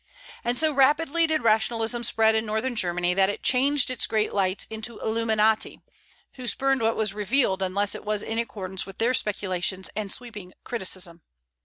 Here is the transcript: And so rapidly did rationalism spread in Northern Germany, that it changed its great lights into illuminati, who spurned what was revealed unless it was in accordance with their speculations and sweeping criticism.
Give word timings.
And 0.43 0.57
so 0.57 0.73
rapidly 0.73 1.27
did 1.27 1.43
rationalism 1.43 2.03
spread 2.03 2.33
in 2.33 2.43
Northern 2.43 2.75
Germany, 2.75 3.13
that 3.13 3.29
it 3.29 3.43
changed 3.43 3.91
its 3.91 4.07
great 4.07 4.33
lights 4.33 4.65
into 4.71 4.99
illuminati, 4.99 5.79
who 6.37 6.47
spurned 6.47 6.81
what 6.81 6.95
was 6.95 7.13
revealed 7.13 7.61
unless 7.61 7.93
it 7.93 8.03
was 8.03 8.23
in 8.23 8.39
accordance 8.39 8.83
with 8.87 8.97
their 8.97 9.13
speculations 9.13 9.91
and 9.95 10.11
sweeping 10.11 10.53
criticism. 10.63 11.21